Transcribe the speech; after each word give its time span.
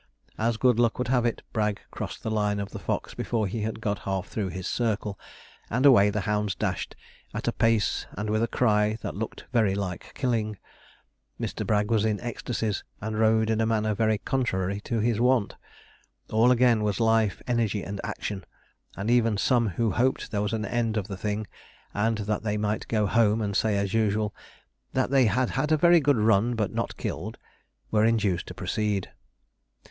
As 0.39 0.57
good 0.57 0.79
luck 0.79 0.97
would 0.97 1.09
have 1.09 1.27
it, 1.27 1.43
Bragg 1.53 1.79
crossed 1.91 2.23
the 2.23 2.31
line 2.31 2.59
of 2.59 2.71
the 2.71 2.79
fox 2.79 3.13
before 3.13 3.45
he 3.45 3.61
had 3.61 3.79
got 3.79 3.99
half 3.99 4.25
through 4.27 4.47
his 4.47 4.65
circle, 4.65 5.19
and 5.69 5.85
away 5.85 6.09
the 6.09 6.21
hounds 6.21 6.55
dashed, 6.55 6.95
at 7.35 7.47
a 7.47 7.51
pace 7.51 8.07
and 8.13 8.27
with 8.31 8.41
a 8.41 8.47
cry 8.47 8.97
that 9.03 9.13
looked 9.15 9.45
very 9.53 9.75
like 9.75 10.11
killing. 10.15 10.57
Mr. 11.39 11.67
Bragg 11.67 11.91
was 11.91 12.03
in 12.03 12.19
ecstasies, 12.21 12.83
and 12.99 13.19
rode 13.19 13.51
in 13.51 13.61
a 13.61 13.67
manner 13.67 13.93
very 13.93 14.17
contrary 14.17 14.81
to 14.85 15.01
his 15.01 15.21
wont. 15.21 15.55
All 16.31 16.49
again 16.49 16.81
was 16.81 16.99
life, 16.99 17.39
energy, 17.45 17.83
and 17.83 18.01
action; 18.03 18.43
and 18.97 19.07
even 19.11 19.37
some 19.37 19.67
who 19.67 19.91
hoped 19.91 20.31
there 20.31 20.41
was 20.41 20.51
an 20.53 20.65
end 20.65 20.97
of 20.97 21.09
the 21.09 21.15
thing, 21.15 21.45
and 21.93 22.17
that 22.17 22.41
they 22.41 22.57
might 22.57 22.87
go 22.87 23.05
home 23.05 23.39
and 23.39 23.55
say, 23.55 23.77
as 23.77 23.93
usual, 23.93 24.33
'that 24.93 25.11
they 25.11 25.25
had 25.27 25.51
had 25.51 25.71
a 25.71 25.77
very 25.77 25.99
good 25.99 26.17
run, 26.17 26.55
but 26.55 26.73
not 26.73 26.97
killed,' 26.97 27.37
were 27.91 28.03
induced 28.03 28.47
to 28.47 28.55
proceed. 28.55 29.11